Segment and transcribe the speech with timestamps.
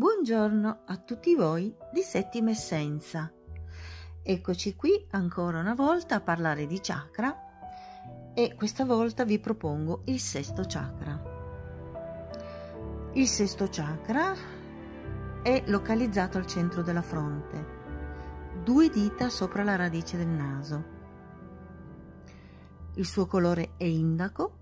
[0.00, 3.30] Buongiorno a tutti voi di Settima Essenza.
[4.22, 10.18] Eccoci qui ancora una volta a parlare di chakra e questa volta vi propongo il
[10.18, 11.22] sesto chakra.
[13.12, 14.32] Il sesto chakra
[15.42, 17.66] è localizzato al centro della fronte,
[18.64, 20.84] due dita sopra la radice del naso.
[22.94, 24.56] Il suo colore è indaco,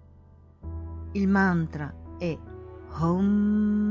[1.12, 2.36] il mantra è
[3.00, 3.88] Om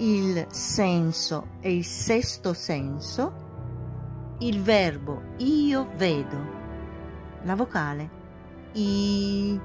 [0.00, 6.58] il senso è il sesto senso, il verbo io vedo,
[7.42, 8.18] la vocale
[8.72, 9.60] I.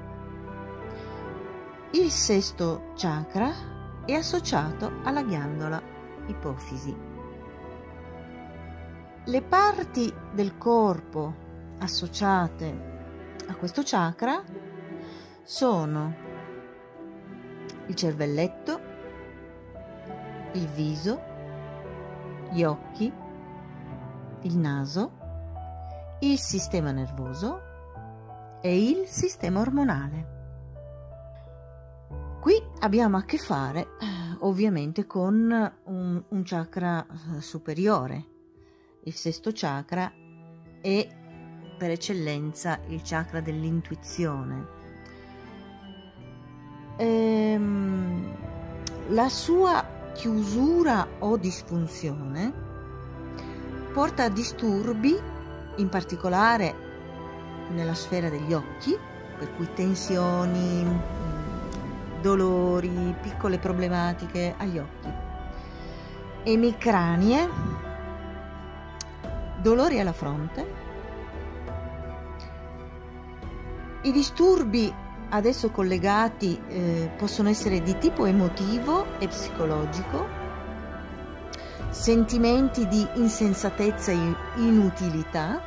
[1.92, 5.80] Il sesto chakra è associato alla ghiandola
[6.26, 6.94] ipofisi.
[9.24, 11.34] Le parti del corpo
[11.78, 12.94] associate
[13.46, 14.42] a questo chakra
[15.42, 16.14] sono
[17.86, 18.85] il cervelletto,
[20.52, 21.20] il viso,
[22.50, 23.12] gli occhi,
[24.42, 25.24] il naso,
[26.20, 27.60] il sistema nervoso
[28.60, 30.34] e il sistema ormonale.
[32.40, 33.86] Qui abbiamo a che fare eh,
[34.40, 38.24] ovviamente con un, un chakra eh, superiore.
[39.04, 40.12] Il sesto chakra
[40.80, 41.08] è
[41.76, 44.66] per eccellenza il chakra dell'intuizione.
[46.96, 48.34] Ehm,
[49.08, 52.64] la sua chiusura o disfunzione
[53.92, 55.14] porta a disturbi,
[55.76, 56.74] in particolare
[57.70, 58.96] nella sfera degli occhi,
[59.38, 65.12] per cui tensioni, mm, dolori, piccole problematiche agli occhi,
[66.44, 67.48] emicranie,
[69.60, 70.66] dolori alla fronte,
[74.02, 74.92] i disturbi
[75.30, 80.26] adesso collegati eh, possono essere di tipo emotivo e psicologico,
[81.90, 85.60] sentimenti di insensatezza e inutilità,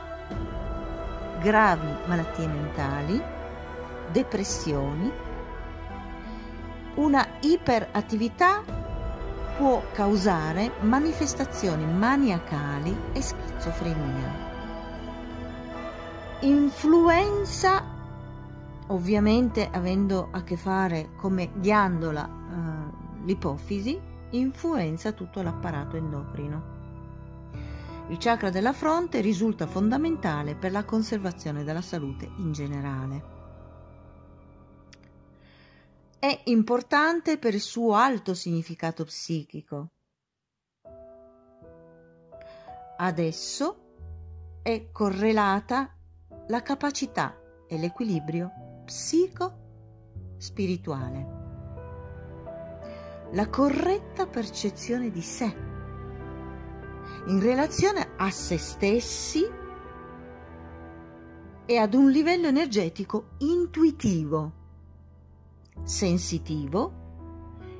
[1.41, 3.21] gravi malattie mentali,
[4.11, 5.11] depressioni.
[6.95, 8.63] Una iperattività
[9.57, 14.47] può causare manifestazioni maniacali e schizofrenia.
[16.41, 17.88] Influenza
[18.89, 23.99] ovviamente avendo a che fare come ghiandola eh, l'ipofisi,
[24.31, 26.77] influenza tutto l'apparato endocrino.
[28.09, 33.37] Il chakra della fronte risulta fondamentale per la conservazione della salute in generale.
[36.17, 39.91] È importante per il suo alto significato psichico.
[42.97, 43.79] Adesso
[44.63, 45.95] è correlata
[46.47, 51.37] la capacità e l'equilibrio psico-spirituale.
[53.33, 55.55] La corretta percezione di sé
[57.27, 59.47] in relazione a se stessi
[61.67, 64.53] e ad un livello energetico intuitivo,
[65.83, 66.93] sensitivo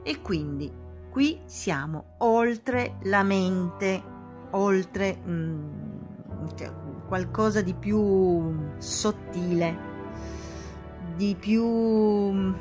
[0.03, 0.71] e quindi
[1.09, 4.03] qui siamo oltre la mente,
[4.51, 6.71] oltre mm, cioè,
[7.07, 9.88] qualcosa di più sottile
[11.19, 12.53] di più mm,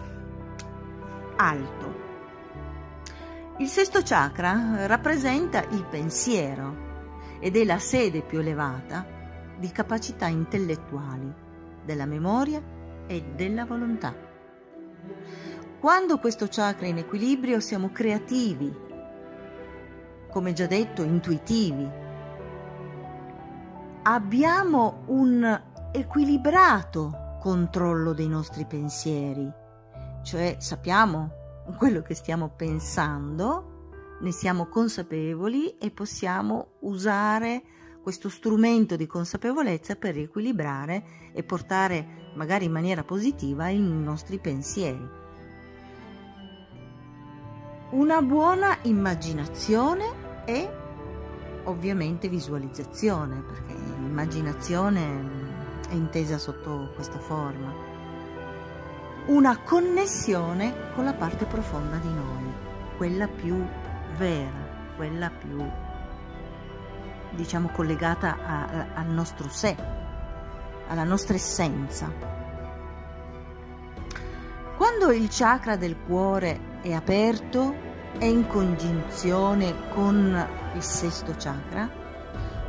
[1.37, 2.07] alto.
[3.59, 9.07] Il sesto chakra rappresenta il pensiero ed è la sede più elevata
[9.57, 11.33] di capacità intellettuali,
[11.85, 12.61] della memoria
[13.07, 14.13] e della volontà.
[15.79, 18.77] Quando questo chakra è in equilibrio siamo creativi,
[20.33, 21.89] come già detto, intuitivi.
[24.03, 29.51] Abbiamo un equilibrato controllo dei nostri pensieri,
[30.23, 31.31] cioè sappiamo
[31.77, 37.63] quello che stiamo pensando, ne siamo consapevoli e possiamo usare
[38.03, 45.07] questo strumento di consapevolezza per riequilibrare e portare magari in maniera positiva i nostri pensieri.
[47.91, 50.69] Una buona immaginazione e
[51.65, 55.48] ovviamente visualizzazione, perché immaginazione
[55.89, 57.73] è intesa sotto questa forma.
[59.27, 62.53] Una connessione con la parte profonda di noi,
[62.97, 63.67] quella più
[64.17, 65.63] vera, quella più,
[67.31, 69.77] diciamo, collegata a, al nostro sé,
[70.89, 72.11] alla nostra essenza.
[74.77, 77.75] Quando il chakra del cuore è aperto,
[78.19, 82.08] è in congiunzione con il sesto chakra,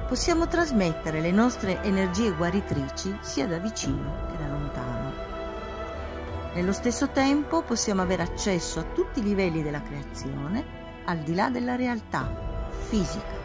[0.10, 5.14] possiamo trasmettere le nostre energie guaritrici sia da vicino che da lontano.
[6.56, 10.66] Nello stesso tempo possiamo avere accesso a tutti i livelli della creazione
[11.06, 12.28] al di là della realtà
[12.88, 13.38] fisica.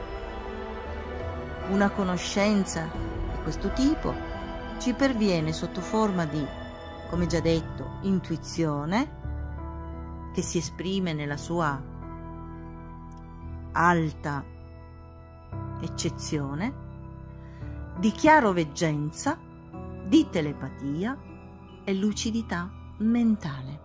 [1.68, 4.14] Una conoscenza di questo tipo
[4.78, 6.42] ci perviene sotto forma di,
[7.10, 11.78] come già detto, intuizione, che si esprime nella sua
[13.72, 14.52] alta
[15.80, 16.82] eccezione,
[17.98, 19.38] di chiaroveggenza,
[20.06, 21.18] di telepatia
[21.84, 23.80] e lucidità mentale.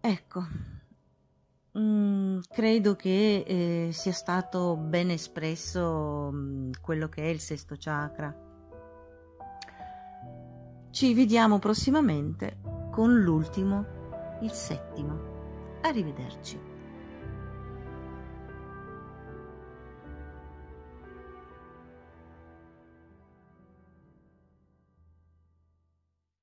[0.00, 0.46] Ecco,
[1.78, 8.48] mm, credo che eh, sia stato ben espresso mm, quello che è il sesto chakra.
[10.90, 12.58] Ci vediamo prossimamente
[12.90, 15.78] con l'ultimo, il settimo.
[15.82, 16.69] Arrivederci.